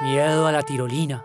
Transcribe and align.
Miedo 0.00 0.46
a 0.46 0.52
la 0.52 0.62
tirolina. 0.62 1.24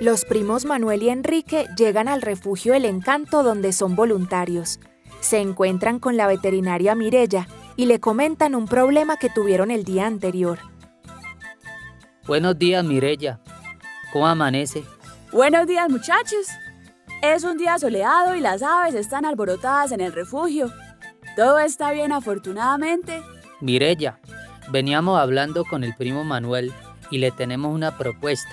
Los 0.00 0.24
primos 0.24 0.64
Manuel 0.64 1.04
y 1.04 1.10
Enrique 1.10 1.68
llegan 1.76 2.08
al 2.08 2.20
refugio 2.20 2.74
El 2.74 2.86
Encanto 2.86 3.44
donde 3.44 3.72
son 3.72 3.94
voluntarios. 3.94 4.80
Se 5.20 5.38
encuentran 5.38 6.00
con 6.00 6.16
la 6.16 6.26
veterinaria 6.26 6.96
Mirella 6.96 7.46
y 7.76 7.86
le 7.86 8.00
comentan 8.00 8.56
un 8.56 8.66
problema 8.66 9.16
que 9.16 9.30
tuvieron 9.30 9.70
el 9.70 9.84
día 9.84 10.06
anterior. 10.06 10.58
Buenos 12.26 12.58
días, 12.58 12.82
Mirella. 12.84 13.40
¿Cómo 14.12 14.26
amanece? 14.26 14.84
Buenos 15.32 15.66
días 15.66 15.88
muchachos. 15.88 16.48
Es 17.22 17.44
un 17.44 17.56
día 17.56 17.78
soleado 17.78 18.34
y 18.34 18.40
las 18.40 18.62
aves 18.62 18.94
están 18.94 19.24
alborotadas 19.24 19.92
en 19.92 20.00
el 20.00 20.12
refugio. 20.12 20.72
Todo 21.36 21.58
está 21.60 21.92
bien 21.92 22.10
afortunadamente. 22.10 23.22
Mirella, 23.60 24.18
veníamos 24.70 25.18
hablando 25.20 25.64
con 25.64 25.84
el 25.84 25.94
primo 25.94 26.24
Manuel 26.24 26.72
y 27.10 27.18
le 27.18 27.30
tenemos 27.30 27.72
una 27.72 27.96
propuesta. 27.96 28.50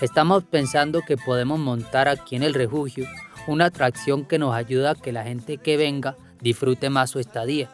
Estamos 0.00 0.42
pensando 0.42 1.02
que 1.02 1.16
podemos 1.16 1.60
montar 1.60 2.08
aquí 2.08 2.34
en 2.34 2.42
el 2.42 2.54
refugio 2.54 3.06
una 3.46 3.66
atracción 3.66 4.24
que 4.24 4.38
nos 4.38 4.54
ayuda 4.54 4.92
a 4.92 4.94
que 4.96 5.12
la 5.12 5.22
gente 5.22 5.58
que 5.58 5.76
venga 5.76 6.16
disfrute 6.40 6.90
más 6.90 7.10
su 7.10 7.20
estadía. 7.20 7.68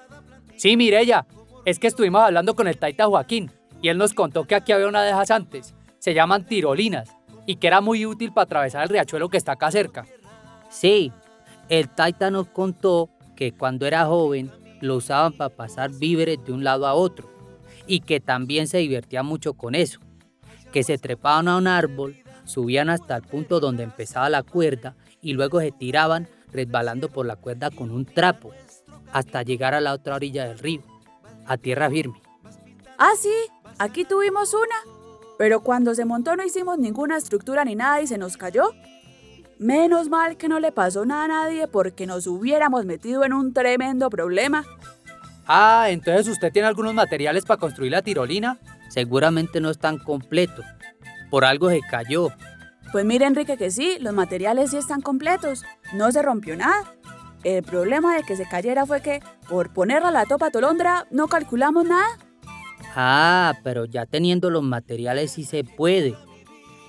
Sí, 0.56 0.76
Mirella, 0.76 1.24
es 1.64 1.78
que 1.78 1.86
estuvimos 1.86 2.20
hablando 2.20 2.54
con 2.54 2.68
el 2.68 2.76
Taita 2.76 3.06
Joaquín 3.06 3.50
y 3.80 3.88
él 3.88 3.96
nos 3.96 4.12
contó 4.12 4.44
que 4.44 4.54
aquí 4.54 4.72
había 4.72 4.88
una 4.88 5.02
de 5.02 5.10
esas 5.10 5.30
antes. 5.30 5.74
Se 5.98 6.14
llaman 6.14 6.46
tirolinas 6.46 7.10
y 7.46 7.56
que 7.56 7.66
era 7.66 7.80
muy 7.80 8.06
útil 8.06 8.32
para 8.32 8.44
atravesar 8.44 8.84
el 8.84 8.88
riachuelo 8.90 9.28
que 9.28 9.36
está 9.36 9.52
acá 9.52 9.70
cerca. 9.70 10.06
Sí, 10.70 11.12
el 11.68 11.88
Taita 11.88 12.30
nos 12.30 12.48
contó 12.48 13.10
que 13.36 13.52
cuando 13.52 13.86
era 13.86 14.06
joven 14.06 14.50
lo 14.80 14.96
usaban 14.96 15.32
para 15.32 15.54
pasar 15.54 15.90
víveres 15.90 16.44
de 16.44 16.52
un 16.52 16.64
lado 16.64 16.86
a 16.86 16.94
otro 16.94 17.28
y 17.86 18.00
que 18.00 18.20
también 18.20 18.68
se 18.68 18.78
divertía 18.78 19.22
mucho 19.22 19.54
con 19.54 19.74
eso, 19.74 20.00
que 20.72 20.82
se 20.82 20.98
trepaban 20.98 21.48
a 21.48 21.56
un 21.56 21.66
árbol, 21.66 22.16
subían 22.44 22.90
hasta 22.90 23.16
el 23.16 23.22
punto 23.22 23.60
donde 23.60 23.82
empezaba 23.82 24.28
la 24.28 24.42
cuerda 24.42 24.94
y 25.20 25.32
luego 25.32 25.60
se 25.60 25.72
tiraban 25.72 26.28
resbalando 26.52 27.08
por 27.08 27.26
la 27.26 27.36
cuerda 27.36 27.70
con 27.70 27.90
un 27.90 28.04
trapo 28.04 28.52
hasta 29.12 29.42
llegar 29.42 29.74
a 29.74 29.80
la 29.80 29.94
otra 29.94 30.16
orilla 30.16 30.46
del 30.46 30.58
río, 30.58 30.82
a 31.46 31.56
tierra 31.56 31.90
firme. 31.90 32.20
Ah, 32.98 33.12
sí, 33.18 33.32
aquí 33.78 34.04
tuvimos 34.04 34.52
una. 34.54 34.97
Pero 35.38 35.62
cuando 35.62 35.94
se 35.94 36.04
montó 36.04 36.36
no 36.36 36.44
hicimos 36.44 36.78
ninguna 36.78 37.16
estructura 37.16 37.64
ni 37.64 37.76
nada 37.76 38.02
y 38.02 38.06
se 38.06 38.18
nos 38.18 38.36
cayó. 38.36 38.74
Menos 39.58 40.08
mal 40.08 40.36
que 40.36 40.48
no 40.48 40.60
le 40.60 40.72
pasó 40.72 41.06
nada 41.06 41.24
a 41.24 41.28
nadie 41.28 41.68
porque 41.68 42.06
nos 42.06 42.26
hubiéramos 42.26 42.84
metido 42.84 43.24
en 43.24 43.32
un 43.32 43.52
tremendo 43.54 44.10
problema. 44.10 44.64
Ah, 45.46 45.86
entonces 45.88 46.28
usted 46.28 46.52
tiene 46.52 46.68
algunos 46.68 46.92
materiales 46.92 47.44
para 47.44 47.58
construir 47.58 47.92
la 47.92 48.02
tirolina. 48.02 48.58
Seguramente 48.90 49.60
no 49.60 49.70
están 49.70 49.98
completos. 49.98 50.64
Por 51.30 51.44
algo 51.44 51.70
se 51.70 51.80
cayó. 51.88 52.28
Pues 52.92 53.04
mire 53.04 53.26
Enrique 53.26 53.56
que 53.56 53.70
sí, 53.70 53.98
los 54.00 54.14
materiales 54.14 54.70
sí 54.70 54.76
están 54.76 55.00
completos. 55.00 55.64
No 55.94 56.10
se 56.10 56.22
rompió 56.22 56.56
nada. 56.56 56.94
El 57.44 57.62
problema 57.62 58.16
de 58.16 58.24
que 58.24 58.36
se 58.36 58.48
cayera 58.48 58.86
fue 58.86 59.00
que, 59.00 59.22
por 59.48 59.72
ponerla 59.72 60.08
a 60.08 60.12
la 60.12 60.26
topa 60.26 60.50
tolondra, 60.50 61.06
no 61.10 61.28
calculamos 61.28 61.84
nada. 61.84 62.06
Ah, 62.94 63.54
pero 63.62 63.84
ya 63.84 64.06
teniendo 64.06 64.50
los 64.50 64.62
materiales 64.62 65.32
sí 65.32 65.44
se 65.44 65.64
puede. 65.64 66.14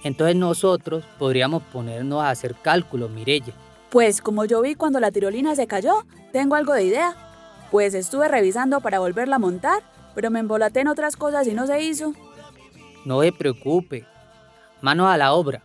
Entonces 0.03 0.35
nosotros 0.35 1.03
podríamos 1.17 1.63
ponernos 1.63 2.21
a 2.23 2.29
hacer 2.29 2.55
cálculos, 2.55 3.11
Mirella. 3.11 3.53
Pues 3.89 4.21
como 4.21 4.45
yo 4.45 4.61
vi 4.61 4.75
cuando 4.75 4.99
la 4.99 5.11
tirolina 5.11 5.55
se 5.55 5.67
cayó, 5.67 6.05
tengo 6.31 6.55
algo 6.55 6.73
de 6.73 6.83
idea. 6.83 7.15
Pues 7.71 7.93
estuve 7.93 8.27
revisando 8.27 8.81
para 8.81 8.99
volverla 8.99 9.35
a 9.35 9.39
montar, 9.39 9.83
pero 10.15 10.31
me 10.31 10.39
embolaté 10.39 10.81
en 10.81 10.87
otras 10.87 11.15
cosas 11.15 11.47
y 11.47 11.53
no 11.53 11.67
se 11.67 11.81
hizo. 11.81 12.13
No 13.05 13.21
se 13.21 13.31
preocupe. 13.31 14.05
Manos 14.81 15.07
a 15.07 15.17
la 15.17 15.33
obra. 15.33 15.63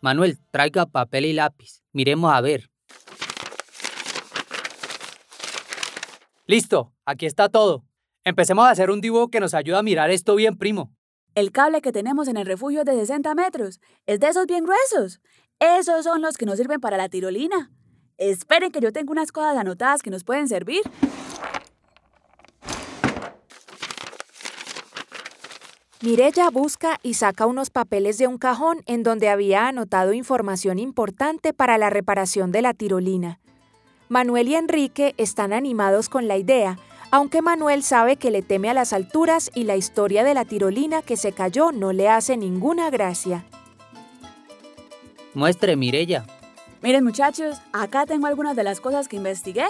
Manuel, 0.00 0.38
traiga 0.50 0.86
papel 0.86 1.24
y 1.24 1.32
lápiz. 1.32 1.82
Miremos 1.92 2.32
a 2.32 2.40
ver. 2.40 2.70
Listo, 6.46 6.92
aquí 7.06 7.24
está 7.24 7.48
todo. 7.48 7.84
Empecemos 8.26 8.64
a 8.64 8.70
hacer 8.70 8.90
un 8.90 9.02
dibujo 9.02 9.28
que 9.28 9.38
nos 9.38 9.52
ayuda 9.52 9.80
a 9.80 9.82
mirar 9.82 10.10
esto 10.10 10.34
bien, 10.34 10.56
primo. 10.56 10.90
El 11.34 11.52
cable 11.52 11.82
que 11.82 11.92
tenemos 11.92 12.26
en 12.26 12.38
el 12.38 12.46
refugio 12.46 12.80
es 12.80 12.86
de 12.86 12.94
60 12.94 13.34
metros. 13.34 13.80
Es 14.06 14.18
de 14.18 14.28
esos 14.28 14.46
bien 14.46 14.64
gruesos. 14.64 15.20
Esos 15.60 16.04
son 16.04 16.22
los 16.22 16.38
que 16.38 16.46
nos 16.46 16.56
sirven 16.56 16.80
para 16.80 16.96
la 16.96 17.10
tirolina. 17.10 17.70
Esperen 18.16 18.72
que 18.72 18.80
yo 18.80 18.92
tengo 18.92 19.12
unas 19.12 19.30
cosas 19.30 19.58
anotadas 19.58 20.00
que 20.00 20.08
nos 20.08 20.24
pueden 20.24 20.48
servir. 20.48 20.80
Mirella 26.00 26.48
busca 26.48 26.98
y 27.02 27.14
saca 27.14 27.46
unos 27.46 27.68
papeles 27.68 28.16
de 28.16 28.26
un 28.26 28.38
cajón 28.38 28.82
en 28.86 29.02
donde 29.02 29.28
había 29.28 29.68
anotado 29.68 30.14
información 30.14 30.78
importante 30.78 31.52
para 31.52 31.76
la 31.76 31.90
reparación 31.90 32.52
de 32.52 32.62
la 32.62 32.72
tirolina. 32.72 33.40
Manuel 34.08 34.48
y 34.48 34.54
Enrique 34.54 35.14
están 35.16 35.52
animados 35.52 36.08
con 36.08 36.28
la 36.28 36.36
idea, 36.36 36.78
aunque 37.14 37.42
Manuel 37.42 37.84
sabe 37.84 38.16
que 38.16 38.32
le 38.32 38.42
teme 38.42 38.70
a 38.70 38.74
las 38.74 38.92
alturas 38.92 39.52
y 39.54 39.62
la 39.62 39.76
historia 39.76 40.24
de 40.24 40.34
la 40.34 40.44
tirolina 40.44 41.00
que 41.00 41.16
se 41.16 41.30
cayó 41.30 41.70
no 41.70 41.92
le 41.92 42.08
hace 42.08 42.36
ninguna 42.36 42.90
gracia. 42.90 43.44
Muestre, 45.32 45.76
Mirella. 45.76 46.26
Miren 46.82 47.04
muchachos, 47.04 47.58
acá 47.72 48.04
tengo 48.04 48.26
algunas 48.26 48.56
de 48.56 48.64
las 48.64 48.80
cosas 48.80 49.06
que 49.06 49.14
investigué. 49.14 49.66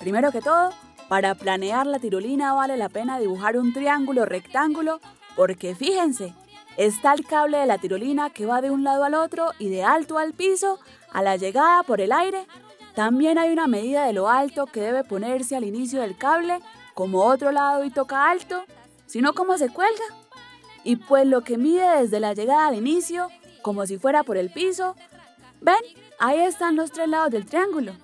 Primero 0.00 0.32
que 0.32 0.42
todo, 0.42 0.74
para 1.08 1.34
planear 1.34 1.86
la 1.86 1.98
tirolina 1.98 2.52
vale 2.52 2.76
la 2.76 2.90
pena 2.90 3.18
dibujar 3.18 3.56
un 3.56 3.72
triángulo 3.72 4.26
rectángulo 4.26 5.00
porque 5.36 5.74
fíjense, 5.74 6.34
está 6.76 7.14
el 7.14 7.24
cable 7.24 7.56
de 7.56 7.64
la 7.64 7.78
tirolina 7.78 8.28
que 8.28 8.44
va 8.44 8.60
de 8.60 8.70
un 8.70 8.84
lado 8.84 9.04
al 9.04 9.14
otro 9.14 9.52
y 9.58 9.70
de 9.70 9.82
alto 9.82 10.18
al 10.18 10.34
piso 10.34 10.78
a 11.10 11.22
la 11.22 11.38
llegada 11.38 11.84
por 11.84 12.02
el 12.02 12.12
aire. 12.12 12.44
También 13.00 13.38
hay 13.38 13.50
una 13.50 13.66
medida 13.66 14.04
de 14.04 14.12
lo 14.12 14.28
alto 14.28 14.66
que 14.66 14.82
debe 14.82 15.04
ponerse 15.04 15.56
al 15.56 15.64
inicio 15.64 16.02
del 16.02 16.18
cable, 16.18 16.58
como 16.92 17.22
otro 17.22 17.50
lado 17.50 17.82
y 17.82 17.90
toca 17.90 18.30
alto, 18.30 18.62
sino 19.06 19.32
como 19.32 19.56
se 19.56 19.70
cuelga. 19.70 20.04
Y 20.84 20.96
pues 20.96 21.26
lo 21.26 21.40
que 21.40 21.56
mide 21.56 22.02
desde 22.02 22.20
la 22.20 22.34
llegada 22.34 22.66
al 22.66 22.74
inicio, 22.74 23.28
como 23.62 23.86
si 23.86 23.96
fuera 23.96 24.22
por 24.22 24.36
el 24.36 24.50
piso. 24.50 24.96
¿Ven? 25.62 25.82
Ahí 26.18 26.40
están 26.40 26.76
los 26.76 26.92
tres 26.92 27.08
lados 27.08 27.30
del 27.30 27.46
triángulo. 27.46 27.94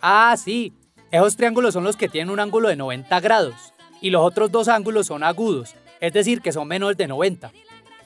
Ah, 0.00 0.36
sí. 0.38 0.72
Esos 1.10 1.34
triángulos 1.34 1.74
son 1.74 1.82
los 1.82 1.96
que 1.96 2.08
tienen 2.08 2.30
un 2.30 2.38
ángulo 2.38 2.68
de 2.68 2.76
90 2.76 3.18
grados. 3.18 3.74
Y 4.00 4.10
los 4.10 4.22
otros 4.22 4.52
dos 4.52 4.68
ángulos 4.68 5.08
son 5.08 5.24
agudos, 5.24 5.74
es 5.98 6.12
decir, 6.12 6.42
que 6.42 6.52
son 6.52 6.68
menores 6.68 6.96
de 6.96 7.08
90. 7.08 7.50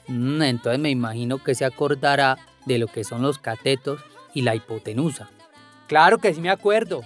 Mm, 0.07 0.41
entonces 0.41 0.79
me 0.79 0.89
imagino 0.89 1.37
que 1.37 1.53
se 1.53 1.63
acordará 1.63 2.39
de 2.65 2.79
lo 2.79 2.87
que 2.87 3.03
son 3.03 3.21
los 3.21 3.37
catetos 3.37 4.01
y 4.33 4.41
la 4.41 4.55
hipotenusa. 4.55 5.29
Claro 5.93 6.17
que 6.17 6.33
sí 6.33 6.41
me 6.41 6.49
acuerdo. 6.49 7.03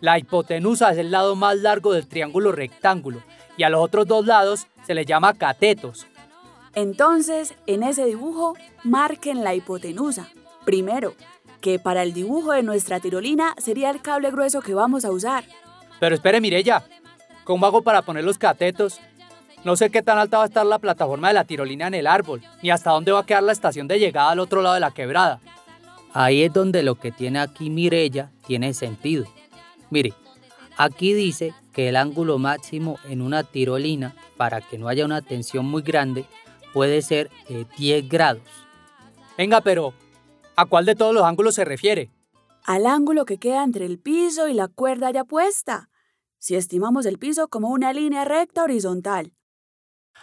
La 0.00 0.18
hipotenusa 0.18 0.90
es 0.90 0.96
el 0.96 1.10
lado 1.10 1.36
más 1.36 1.58
largo 1.58 1.92
del 1.92 2.06
triángulo 2.06 2.52
rectángulo 2.52 3.22
y 3.58 3.64
a 3.64 3.68
los 3.68 3.82
otros 3.82 4.06
dos 4.06 4.24
lados 4.24 4.66
se 4.86 4.94
les 4.94 5.04
llama 5.04 5.34
catetos. 5.34 6.06
Entonces, 6.74 7.52
en 7.66 7.82
ese 7.82 8.06
dibujo, 8.06 8.56
marquen 8.82 9.44
la 9.44 9.54
hipotenusa. 9.54 10.30
Primero, 10.64 11.12
que 11.60 11.78
para 11.78 12.02
el 12.02 12.14
dibujo 12.14 12.52
de 12.52 12.62
nuestra 12.62 12.98
tirolina 12.98 13.54
sería 13.58 13.90
el 13.90 14.00
cable 14.00 14.30
grueso 14.30 14.62
que 14.62 14.72
vamos 14.72 15.04
a 15.04 15.10
usar. 15.10 15.44
Pero 16.00 16.14
espere, 16.14 16.40
Mirella, 16.40 16.82
¿cómo 17.44 17.66
hago 17.66 17.82
para 17.82 18.00
poner 18.00 18.24
los 18.24 18.38
catetos? 18.38 19.02
No 19.64 19.76
sé 19.76 19.90
qué 19.90 20.00
tan 20.00 20.16
alta 20.16 20.38
va 20.38 20.44
a 20.44 20.46
estar 20.46 20.64
la 20.64 20.78
plataforma 20.78 21.28
de 21.28 21.34
la 21.34 21.44
tirolina 21.44 21.88
en 21.88 21.94
el 21.94 22.06
árbol, 22.06 22.40
ni 22.62 22.70
hasta 22.70 22.92
dónde 22.92 23.12
va 23.12 23.18
a 23.18 23.26
quedar 23.26 23.42
la 23.42 23.52
estación 23.52 23.86
de 23.86 23.98
llegada 23.98 24.30
al 24.30 24.40
otro 24.40 24.62
lado 24.62 24.76
de 24.76 24.80
la 24.80 24.92
quebrada. 24.92 25.40
Ahí 26.12 26.42
es 26.42 26.52
donde 26.52 26.82
lo 26.82 26.96
que 26.96 27.12
tiene 27.12 27.38
aquí 27.38 27.70
Mirella 27.70 28.32
tiene 28.46 28.74
sentido. 28.74 29.24
Mire, 29.90 30.12
aquí 30.76 31.12
dice 31.12 31.54
que 31.72 31.88
el 31.88 31.96
ángulo 31.96 32.38
máximo 32.38 32.98
en 33.08 33.22
una 33.22 33.44
tirolina, 33.44 34.14
para 34.36 34.60
que 34.60 34.78
no 34.78 34.88
haya 34.88 35.04
una 35.04 35.22
tensión 35.22 35.66
muy 35.66 35.82
grande, 35.82 36.24
puede 36.72 37.02
ser 37.02 37.30
de 37.48 37.66
10 37.78 38.08
grados. 38.08 38.42
Venga, 39.38 39.60
pero 39.60 39.94
¿a 40.56 40.66
cuál 40.66 40.84
de 40.84 40.96
todos 40.96 41.14
los 41.14 41.24
ángulos 41.24 41.54
se 41.54 41.64
refiere? 41.64 42.10
Al 42.64 42.86
ángulo 42.86 43.24
que 43.24 43.38
queda 43.38 43.62
entre 43.62 43.86
el 43.86 43.98
piso 43.98 44.48
y 44.48 44.54
la 44.54 44.68
cuerda 44.68 45.10
ya 45.10 45.24
puesta, 45.24 45.88
si 46.38 46.56
estimamos 46.56 47.06
el 47.06 47.18
piso 47.18 47.48
como 47.48 47.68
una 47.68 47.92
línea 47.92 48.24
recta 48.24 48.64
horizontal. 48.64 49.32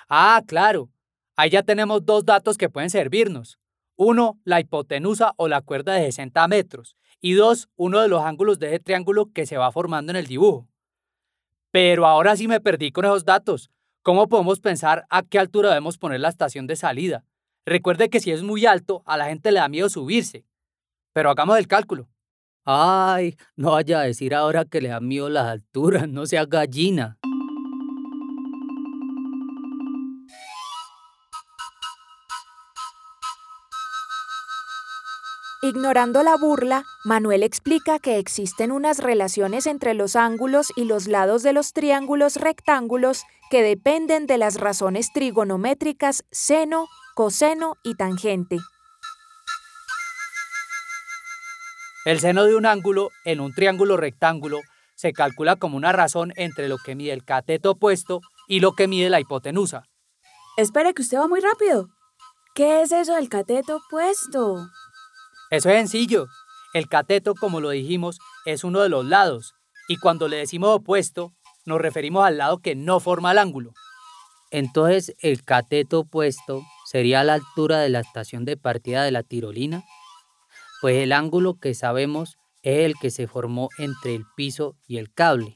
Ah, 0.10 0.42
claro. 0.45 0.90
Ahí 1.36 1.50
ya 1.50 1.63
tenemos 1.63 2.06
dos 2.06 2.25
datos 2.25 2.57
que 2.57 2.69
pueden 2.69 2.90
servirnos. 2.90 3.60
Uno, 3.98 4.40
la 4.44 4.60
hipotenusa 4.60 5.34
o 5.38 5.48
la 5.48 5.62
cuerda 5.62 5.94
de 5.94 6.06
60 6.06 6.48
metros. 6.48 6.96
Y 7.20 7.34
dos, 7.34 7.68
uno 7.76 8.00
de 8.00 8.08
los 8.08 8.22
ángulos 8.22 8.60
de 8.60 8.68
ese 8.68 8.80
triángulo 8.80 9.32
que 9.34 9.48
se 9.48 9.58
va 9.58 9.72
formando 9.72 10.12
en 10.12 10.18
el 10.18 10.28
dibujo. 10.28 10.68
Pero 11.72 12.06
ahora 12.06 12.36
sí 12.36 12.48
me 12.48 12.62
perdí 12.62 12.92
con 12.92 13.06
esos 13.06 13.26
datos. 13.26 13.72
¿Cómo 14.04 14.30
podemos 14.30 14.60
pensar 14.60 15.06
a 15.10 15.24
qué 15.24 15.40
altura 15.40 15.70
debemos 15.70 15.98
poner 15.98 16.20
la 16.20 16.30
estación 16.30 16.68
de 16.68 16.76
salida? 16.76 17.26
Recuerde 17.66 18.10
que 18.10 18.20
si 18.20 18.32
es 18.32 18.44
muy 18.44 18.66
alto, 18.66 19.04
a 19.06 19.18
la 19.18 19.26
gente 19.26 19.52
le 19.52 19.60
da 19.60 19.68
miedo 19.68 19.90
subirse. 19.90 20.46
Pero 21.12 21.32
hagamos 21.32 21.58
el 21.58 21.68
cálculo. 21.68 22.08
Ay, 22.64 23.36
no 23.56 23.72
vaya 23.72 24.00
a 24.00 24.04
decir 24.04 24.36
ahora 24.36 24.64
que 24.64 24.80
le 24.80 24.90
da 24.90 25.00
miedo 25.00 25.28
las 25.28 25.48
alturas, 25.48 26.08
no 26.08 26.26
sea 26.26 26.46
gallina. 26.46 27.18
Ignorando 35.68 36.24
la 36.24 36.38
burla, 36.38 36.86
Manuel 37.04 37.44
explica 37.44 38.00
que 38.00 38.19
existen 38.19 38.72
unas 38.72 39.00
relaciones 39.00 39.68
entre 39.68 39.96
los 39.96 40.16
ángulos 40.16 40.72
y 40.78 40.86
los 40.86 41.08
lados 41.08 41.44
de 41.44 41.52
los 41.52 41.74
triángulos 41.74 42.38
rectángulos 42.38 43.24
que 43.52 43.64
dependen 43.64 44.28
de 44.28 44.38
las 44.38 44.62
razones 44.62 45.12
trigonométricas 45.12 46.24
seno, 46.31 46.88
coseno 47.16 47.75
y 47.84 47.96
tangente. 47.96 48.60
El 52.06 52.22
seno 52.22 52.46
de 52.46 52.56
un 52.56 52.66
ángulo 52.66 53.10
en 53.25 53.42
un 53.42 53.54
triángulo 53.54 53.98
rectángulo 53.98 54.62
se 54.96 55.12
calcula 55.12 55.58
como 55.58 55.75
una 55.75 55.92
razón 55.92 56.31
entre 56.38 56.69
lo 56.69 56.78
que 56.78 56.96
mide 56.96 57.12
el 57.12 57.25
cateto 57.25 57.72
opuesto 57.72 58.22
y 58.48 58.62
lo 58.62 58.72
que 58.72 58.88
mide 58.88 59.10
la 59.10 59.19
hipotenusa. 59.19 59.84
Espere 60.56 60.94
que 60.94 61.02
usted 61.02 61.18
va 61.18 61.28
muy 61.28 61.42
rápido. 61.42 61.90
¿Qué 62.56 62.84
es 62.84 62.94
eso 62.94 63.16
del 63.16 63.28
cateto 63.28 63.81
opuesto? 63.86 64.69
Eso 65.50 65.70
es 65.70 65.78
sencillo. 65.78 66.28
El 66.74 66.88
cateto, 66.88 67.34
como 67.36 67.62
lo 67.62 67.70
dijimos, 67.70 68.20
es 68.46 68.64
uno 68.64 68.82
de 68.82 68.90
los 68.90 69.06
lados, 69.06 69.54
y 69.88 69.98
cuando 69.98 70.28
le 70.28 70.38
decimos 70.38 70.70
opuesto, 70.76 71.34
nos 71.66 71.80
referimos 71.80 72.26
al 72.26 72.38
lado 72.38 72.60
que 72.60 72.76
no 72.76 73.00
forma 73.00 73.32
el 73.32 73.38
ángulo. 73.38 73.74
Entonces, 74.52 75.14
el 75.22 75.44
cateto 75.44 76.00
opuesto 76.00 76.64
sería 76.86 77.24
la 77.24 77.34
altura 77.34 77.80
de 77.80 77.90
la 77.90 78.00
estación 78.00 78.46
de 78.46 78.58
partida 78.58 79.04
de 79.04 79.12
la 79.12 79.24
tirolina, 79.24 79.84
pues 80.82 80.98
el 80.98 81.12
ángulo 81.12 81.58
que 81.60 81.74
sabemos 81.74 82.38
es 82.62 82.86
el 82.86 82.96
que 82.96 83.10
se 83.10 83.28
formó 83.28 83.70
entre 83.78 84.16
el 84.16 84.26
piso 84.36 84.76
y 84.88 84.98
el 84.98 85.14
cable. 85.14 85.56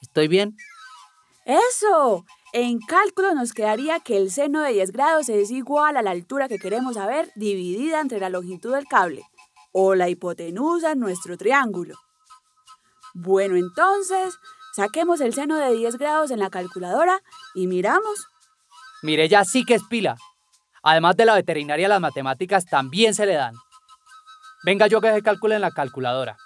¿Estoy 0.00 0.28
bien? 0.28 0.56
¡Eso! 1.44 2.24
En 2.52 2.80
cálculo 2.80 3.32
nos 3.32 3.52
quedaría 3.52 4.00
que 4.00 4.16
el 4.16 4.32
seno 4.32 4.62
de 4.62 4.72
10 4.72 4.90
grados 4.90 5.28
es 5.28 5.52
igual 5.52 5.96
a 5.96 6.02
la 6.02 6.10
altura 6.10 6.48
que 6.48 6.58
queremos 6.58 6.94
saber 6.94 7.30
dividida 7.36 8.00
entre 8.00 8.18
la 8.18 8.28
longitud 8.28 8.74
del 8.74 8.88
cable 8.88 9.22
o 9.70 9.94
la 9.94 10.08
hipotenusa 10.08 10.92
en 10.92 10.98
nuestro 10.98 11.36
triángulo. 11.36 11.94
Bueno, 13.14 13.54
entonces, 13.54 14.36
saquemos 14.74 15.20
el 15.20 15.32
seno 15.32 15.58
de 15.58 15.72
10 15.76 15.96
grados 15.96 16.32
en 16.32 16.40
la 16.40 16.50
calculadora 16.50 17.22
y 17.54 17.68
miramos. 17.68 18.26
Mire, 19.02 19.28
ya 19.28 19.44
sí 19.44 19.64
que 19.64 19.74
es 19.74 19.84
pila. 19.84 20.16
Además 20.82 21.16
de 21.16 21.26
la 21.26 21.34
veterinaria, 21.34 21.86
las 21.88 22.00
matemáticas 22.00 22.66
también 22.66 23.14
se 23.14 23.26
le 23.26 23.34
dan. 23.34 23.54
Venga, 24.64 24.88
yo 24.88 25.00
que 25.00 25.12
se 25.12 25.22
calcule 25.22 25.54
en 25.54 25.60
la 25.60 25.70
calculadora. 25.70 26.36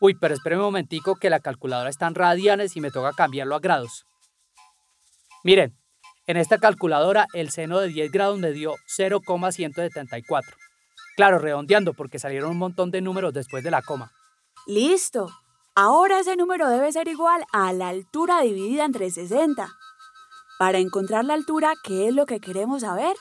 Uy, 0.00 0.14
pero 0.14 0.34
espere 0.34 0.56
un 0.56 0.62
momentico 0.62 1.14
que 1.14 1.30
la 1.30 1.38
calculadora 1.38 1.88
está 1.88 2.08
en 2.08 2.16
radianes 2.16 2.76
y 2.76 2.80
me 2.80 2.90
toca 2.90 3.12
cambiarlo 3.12 3.54
a 3.54 3.60
grados. 3.60 4.06
Miren, 5.46 5.78
en 6.26 6.38
esta 6.38 6.58
calculadora 6.58 7.28
el 7.32 7.50
seno 7.50 7.78
de 7.78 7.86
10 7.86 8.10
grados 8.10 8.36
me 8.36 8.50
dio 8.50 8.74
0,174. 8.88 10.56
Claro, 11.14 11.38
redondeando 11.38 11.94
porque 11.94 12.18
salieron 12.18 12.50
un 12.50 12.58
montón 12.58 12.90
de 12.90 13.00
números 13.00 13.32
después 13.32 13.62
de 13.62 13.70
la 13.70 13.80
coma. 13.80 14.10
Listo. 14.66 15.28
Ahora 15.76 16.18
ese 16.18 16.34
número 16.34 16.68
debe 16.68 16.90
ser 16.90 17.06
igual 17.06 17.44
a 17.52 17.72
la 17.72 17.90
altura 17.90 18.40
dividida 18.40 18.84
entre 18.84 19.08
60. 19.08 19.68
Para 20.58 20.78
encontrar 20.78 21.24
la 21.24 21.34
altura, 21.34 21.74
¿qué 21.84 22.08
es 22.08 22.12
lo 22.12 22.26
que 22.26 22.40
queremos 22.40 22.80
saber? 22.80 23.14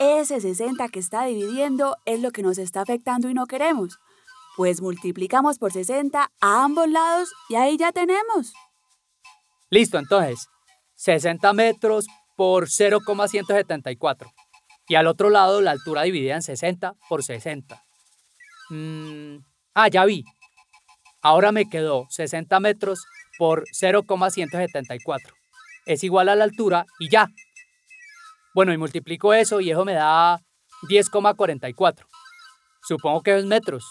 Ese 0.00 0.40
60 0.40 0.88
que 0.88 0.98
está 0.98 1.24
dividiendo 1.24 1.96
es 2.04 2.20
lo 2.20 2.32
que 2.32 2.42
nos 2.42 2.58
está 2.58 2.80
afectando 2.80 3.30
y 3.30 3.34
no 3.34 3.46
queremos. 3.46 4.00
Pues 4.56 4.82
multiplicamos 4.82 5.60
por 5.60 5.70
60 5.70 6.32
a 6.40 6.64
ambos 6.64 6.88
lados 6.88 7.32
y 7.48 7.54
ahí 7.54 7.76
ya 7.76 7.92
tenemos. 7.92 8.52
Listo, 9.70 9.98
entonces, 9.98 10.48
60 11.04 11.52
metros 11.52 12.06
por 12.34 12.70
0,174 12.70 14.32
y 14.88 14.94
al 14.94 15.06
otro 15.06 15.28
lado 15.28 15.60
la 15.60 15.72
altura 15.72 16.02
dividida 16.02 16.34
en 16.34 16.40
60 16.40 16.94
por 17.10 17.22
60. 17.22 17.84
Mm, 18.70 19.36
ah, 19.74 19.88
ya 19.88 20.06
vi. 20.06 20.24
Ahora 21.20 21.52
me 21.52 21.68
quedó 21.68 22.06
60 22.08 22.58
metros 22.60 23.04
por 23.36 23.64
0,174. 23.70 25.34
Es 25.84 26.04
igual 26.04 26.30
a 26.30 26.36
la 26.36 26.44
altura 26.44 26.86
y 26.98 27.10
ya. 27.10 27.28
Bueno, 28.54 28.72
y 28.72 28.78
multiplico 28.78 29.34
eso 29.34 29.60
y 29.60 29.70
eso 29.70 29.84
me 29.84 29.92
da 29.92 30.40
10,44. 30.88 32.06
Supongo 32.82 33.22
que 33.22 33.36
es 33.36 33.44
metros. 33.44 33.84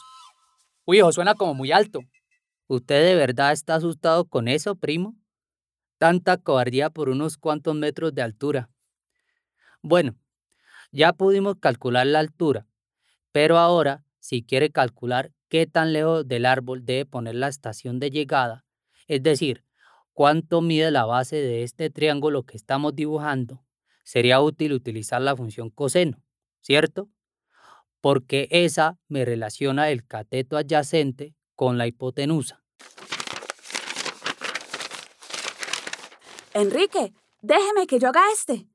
Uy, 0.85 0.97
eso 0.97 1.11
suena 1.11 1.35
como 1.35 1.53
muy 1.53 1.71
alto. 1.71 1.99
¿Usted 2.65 3.05
de 3.05 3.13
verdad 3.13 3.51
está 3.51 3.75
asustado 3.75 4.25
con 4.25 4.47
eso, 4.47 4.73
primo? 4.73 5.15
Tanta 6.03 6.35
cobardía 6.35 6.89
por 6.89 7.07
unos 7.07 7.37
cuantos 7.37 7.75
metros 7.75 8.13
de 8.13 8.21
altura. 8.21 8.69
Bueno, 9.81 10.17
ya 10.91 11.13
pudimos 11.13 11.55
calcular 11.61 12.05
la 12.05 12.19
altura, 12.19 12.67
pero 13.31 13.57
ahora, 13.57 14.03
si 14.19 14.43
quiere 14.43 14.69
calcular 14.69 15.31
qué 15.47 15.65
tan 15.65 15.93
lejos 15.93 16.27
del 16.27 16.45
árbol 16.45 16.83
debe 16.83 17.05
poner 17.05 17.35
la 17.35 17.47
estación 17.47 18.01
de 18.01 18.09
llegada, 18.09 18.65
es 19.07 19.23
decir, 19.23 19.63
cuánto 20.11 20.59
mide 20.59 20.91
la 20.91 21.05
base 21.05 21.37
de 21.37 21.63
este 21.63 21.89
triángulo 21.89 22.43
que 22.43 22.57
estamos 22.57 22.93
dibujando, 22.93 23.63
sería 24.03 24.41
útil 24.41 24.73
utilizar 24.73 25.21
la 25.21 25.37
función 25.37 25.69
coseno, 25.69 26.21
¿cierto? 26.59 27.07
Porque 28.01 28.49
esa 28.51 28.99
me 29.07 29.23
relaciona 29.23 29.89
el 29.89 30.05
cateto 30.05 30.57
adyacente 30.57 31.33
con 31.55 31.77
la 31.77 31.87
hipotenusa. 31.87 32.61
Enrique, 36.53 37.13
déjeme 37.41 37.87
que 37.87 37.97
yo 37.97 38.09
haga 38.09 38.21
este. 38.31 38.67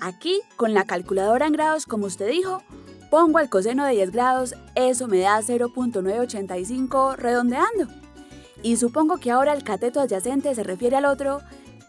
Aquí, 0.00 0.42
con 0.56 0.74
la 0.74 0.84
calculadora 0.84 1.46
en 1.46 1.54
grados, 1.54 1.86
como 1.86 2.04
usted 2.04 2.28
dijo, 2.28 2.62
pongo 3.10 3.38
el 3.38 3.48
coseno 3.48 3.86
de 3.86 3.92
10 3.92 4.12
grados, 4.12 4.54
eso 4.74 5.08
me 5.08 5.20
da 5.20 5.40
0.985 5.40 7.16
redondeando. 7.16 7.88
Y 8.62 8.76
supongo 8.76 9.16
que 9.16 9.30
ahora 9.30 9.54
el 9.54 9.64
cateto 9.64 10.00
adyacente 10.00 10.54
se 10.54 10.62
refiere 10.64 10.96
al 10.96 11.06
otro, 11.06 11.40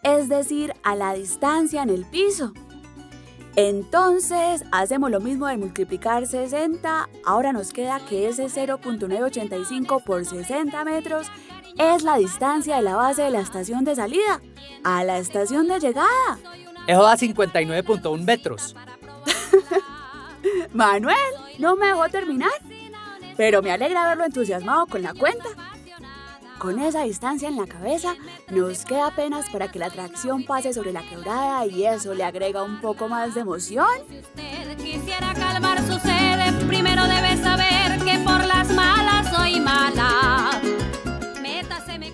es 0.03 0.29
decir, 0.29 0.73
a 0.83 0.95
la 0.95 1.13
distancia 1.13 1.83
en 1.83 1.89
el 1.89 2.05
piso. 2.05 2.53
Entonces, 3.61 4.63
hacemos 4.71 5.11
lo 5.11 5.19
mismo 5.19 5.45
de 5.45 5.57
multiplicar 5.57 6.25
60, 6.25 7.09
ahora 7.25 7.51
nos 7.51 7.73
queda 7.73 7.99
que 8.07 8.29
ese 8.29 8.45
0.985 8.45 10.01
por 10.01 10.23
60 10.23 10.85
metros 10.85 11.27
es 11.77 12.03
la 12.03 12.15
distancia 12.15 12.77
de 12.77 12.83
la 12.83 12.95
base 12.95 13.23
de 13.23 13.31
la 13.31 13.41
estación 13.41 13.83
de 13.83 13.95
salida 13.97 14.39
a 14.85 15.03
la 15.03 15.17
estación 15.17 15.67
de 15.67 15.77
llegada. 15.81 16.39
Eso 16.87 17.03
da 17.03 17.17
59.1 17.17 18.23
metros. 18.23 18.77
Manuel, 20.73 21.17
no 21.57 21.75
me 21.75 21.87
dejó 21.87 22.07
terminar. 22.07 22.51
Pero 23.35 23.61
me 23.61 23.71
alegra 23.71 24.07
verlo 24.07 24.23
entusiasmado 24.23 24.87
con 24.87 25.01
la 25.01 25.13
cuenta. 25.13 25.49
Con 26.59 26.77
esa 26.77 27.03
distancia 27.03 27.47
en 27.47 27.55
la 27.55 27.65
cabeza, 27.65 28.15
nos 28.51 28.83
queda 28.83 29.07
apenas 29.07 29.49
para 29.49 29.71
que 29.71 29.79
la 29.79 29.89
tracción 29.89 30.43
pase 30.43 30.73
sobre 30.73 30.91
la 30.91 31.01
quebrada 31.03 31.65
y 31.65 31.85
eso 31.85 32.13
le 32.13 32.25
agrega 32.25 32.63
un 32.63 32.81
poco 32.81 33.07
más 33.07 33.33
de 33.33 33.41
emoción. 33.41 33.87
Si 34.09 34.19
usted 34.19 34.77
quisiera 34.77 35.33
calmar 35.35 35.77
su 35.79 35.97
sed, 35.99 36.67
primero 36.67 37.03
debe 37.03 37.37
saber 37.41 38.03
que 38.03 38.19
por 38.25 38.45
las 38.45 38.69
malas 38.71 39.33
soy 39.33 39.61
mala. 39.61 40.59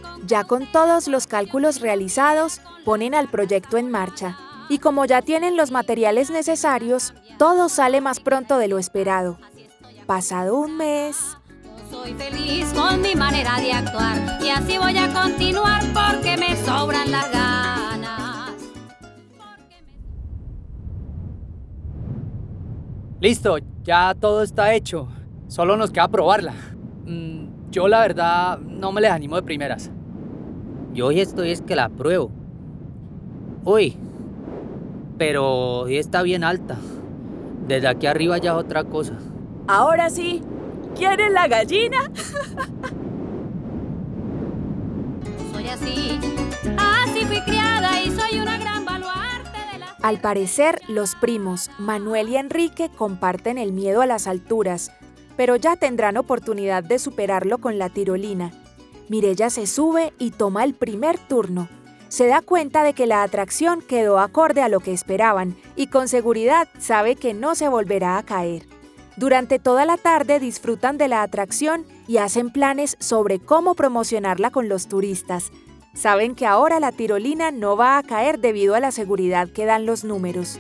Con 0.02 0.28
Ya 0.28 0.44
con 0.44 0.72
todos 0.72 1.08
los 1.08 1.26
cálculos 1.26 1.82
realizados, 1.82 2.62
ponen 2.86 3.16
al 3.16 3.28
proyecto 3.28 3.78
en 3.78 3.90
marcha. 3.90 4.38
Y 4.70 4.78
como 4.78 5.06
ya 5.06 5.24
tienen 5.24 5.58
los 5.58 5.72
materiales 5.72 6.30
necesarios, 6.30 7.16
todo 7.40 7.68
sale 7.68 8.00
más 8.00 8.20
pronto 8.20 8.60
de 8.60 8.68
lo 8.68 8.78
esperado. 8.78 9.40
Pasado 10.06 10.56
un 10.56 10.78
mes, 10.78 11.36
Soy 11.90 12.14
feliz 12.14 12.74
con 12.74 13.02
mi 13.02 13.16
manera 13.16 13.60
de 13.60 13.72
actuar 13.72 14.18
y 14.44 14.50
así 14.50 14.78
voy 14.78 14.98
a 14.98 15.12
continuar 15.14 15.82
porque 15.94 16.36
me 16.38 16.56
sobran 16.56 17.12
las 17.12 17.32
ganas. 17.32 18.54
Listo, 23.20 23.58
ya 23.84 24.16
todo 24.20 24.42
está 24.42 24.74
hecho. 24.74 25.08
Solo 25.48 25.78
nos 25.78 25.92
queda 25.92 26.08
probarla. 26.08 26.54
Mm, 27.06 27.72
yo 27.72 27.88
la 27.88 28.00
verdad 28.00 28.60
no 28.60 28.92
me 28.92 29.02
les 29.02 29.12
animo 29.12 29.36
de 29.36 29.44
primeras. 29.44 29.92
Yo 30.94 31.08
hoy 31.08 31.20
estoy 31.20 31.52
es 31.52 31.62
que 31.62 31.76
la 31.76 31.90
pruebo. 31.90 32.32
Uy, 33.64 33.98
pero 35.18 35.82
hoy 35.82 35.98
está 35.98 36.24
bien 36.24 36.44
alta. 36.44 36.78
Desde 37.68 37.88
aquí 37.88 38.08
arriba 38.08 38.38
ya 38.38 38.52
es 38.52 38.58
otra 38.58 38.84
cosa. 38.84 39.14
Ahora 39.68 40.10
sí, 40.10 40.42
¿quieren 40.96 41.34
la 41.34 41.48
gallina? 41.48 42.12
Soy 45.52 45.68
así, 45.68 46.20
así 46.78 47.26
fui 47.26 47.42
criada 47.42 48.02
y 48.02 48.12
soy 48.12 48.40
una 48.40 48.58
gran 48.58 48.86
baluarte 48.86 49.60
de 49.72 49.80
la... 49.80 49.96
Al 50.02 50.20
parecer, 50.20 50.82
los 50.88 51.16
primos 51.16 51.70
Manuel 51.78 52.30
y 52.30 52.38
Enrique 52.38 52.90
comparten 52.96 53.58
el 53.58 53.74
miedo 53.74 54.02
a 54.02 54.06
las 54.06 54.28
alturas, 54.28 54.92
pero 55.38 55.56
ya 55.56 55.76
tendrán 55.76 56.18
oportunidad 56.18 56.84
de 56.84 57.00
superarlo 57.00 57.58
con 57.58 57.78
la 57.78 57.90
tirolina. 57.90 58.52
Mirella 59.10 59.50
se 59.50 59.68
sube 59.68 60.14
y 60.18 60.32
toma 60.32 60.64
el 60.64 60.74
primer 60.74 61.20
turno. 61.20 61.68
Se 62.08 62.28
da 62.28 62.42
cuenta 62.42 62.84
de 62.84 62.94
que 62.94 63.08
la 63.08 63.24
atracción 63.24 63.82
quedó 63.82 64.20
acorde 64.20 64.62
a 64.62 64.70
lo 64.70 64.80
que 64.80 64.94
esperaban 64.94 65.56
y 65.76 65.88
con 65.88 66.08
seguridad 66.08 66.70
sabe 66.80 67.16
que 67.16 67.34
no 67.34 67.56
se 67.56 67.68
volverá 67.68 68.18
a 68.18 68.24
caer. 68.24 68.66
Durante 69.18 69.60
toda 69.60 69.86
la 69.86 69.98
tarde 69.98 70.40
disfrutan 70.40 70.98
de 70.98 71.08
la 71.08 71.22
atracción 71.22 71.86
y 72.08 72.18
hacen 72.18 72.52
planes 72.52 72.98
sobre 73.00 73.40
cómo 73.40 73.74
promocionarla 73.74 74.52
con 74.52 74.68
los 74.68 74.88
turistas. 74.88 75.52
Saben 75.94 76.36
que 76.36 76.46
ahora 76.46 76.82
la 76.82 76.92
tirolina 76.92 77.52
no 77.52 77.78
va 77.78 77.98
a 77.98 78.04
caer 78.04 78.40
debido 78.40 78.76
a 78.76 78.82
la 78.82 78.92
seguridad 78.92 79.48
que 79.48 79.66
dan 79.66 79.86
los 79.86 80.04
números. 80.04 80.60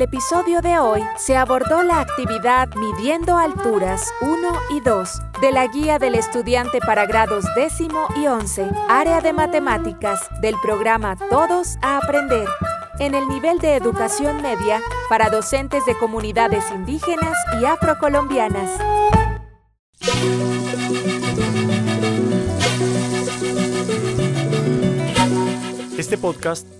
El 0.00 0.04
episodio 0.04 0.62
de 0.62 0.78
hoy 0.78 1.02
se 1.18 1.36
abordó 1.36 1.82
la 1.82 2.00
actividad 2.00 2.70
Midiendo 2.74 3.36
Alturas 3.36 4.10
1 4.22 4.52
y 4.70 4.80
2 4.80 5.20
de 5.42 5.52
la 5.52 5.66
guía 5.66 5.98
del 5.98 6.14
estudiante 6.14 6.78
para 6.78 7.04
grados 7.04 7.44
décimo 7.54 8.06
y 8.16 8.26
11, 8.26 8.70
área 8.88 9.20
de 9.20 9.34
matemáticas 9.34 10.26
del 10.40 10.54
programa 10.62 11.18
Todos 11.28 11.76
a 11.82 11.98
Aprender, 11.98 12.48
en 12.98 13.14
el 13.14 13.28
nivel 13.28 13.58
de 13.58 13.76
educación 13.76 14.40
media 14.40 14.80
para 15.10 15.28
docentes 15.28 15.84
de 15.84 15.94
comunidades 15.98 16.64
indígenas 16.70 17.36
y 17.60 17.66
afrocolombianas. 17.66 18.70
Este 25.98 26.16
podcast 26.16 26.79